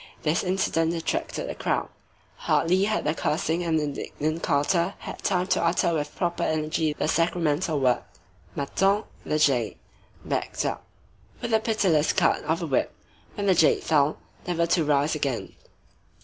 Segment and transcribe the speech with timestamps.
[0.23, 1.87] This incident attracted a crowd.
[2.47, 7.07] Hardly had the cursing and indignant carter had time to utter with proper energy the
[7.07, 8.01] sacramental word,
[8.57, 9.77] Mâtin (the jade),
[10.25, 10.85] backed up
[11.39, 12.91] with a pitiless cut of the whip,
[13.35, 14.17] when the jade fell,
[14.47, 15.53] never to rise again.